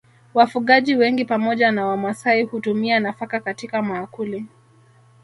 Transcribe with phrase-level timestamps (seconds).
[0.33, 4.45] Wafugaji wengi pamoja na Wamasai hutumia nafaka katika maakuli